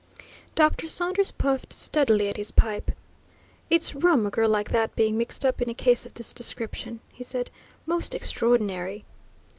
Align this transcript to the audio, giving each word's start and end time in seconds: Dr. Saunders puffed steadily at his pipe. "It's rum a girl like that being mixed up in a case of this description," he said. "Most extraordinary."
Dr. 0.55 0.87
Saunders 0.87 1.29
puffed 1.29 1.71
steadily 1.71 2.27
at 2.27 2.37
his 2.37 2.49
pipe. 2.49 2.89
"It's 3.69 3.93
rum 3.93 4.25
a 4.25 4.31
girl 4.31 4.49
like 4.49 4.71
that 4.71 4.95
being 4.95 5.15
mixed 5.15 5.45
up 5.45 5.61
in 5.61 5.69
a 5.69 5.75
case 5.75 6.07
of 6.07 6.15
this 6.15 6.33
description," 6.33 7.01
he 7.13 7.23
said. 7.23 7.51
"Most 7.85 8.15
extraordinary." 8.15 9.05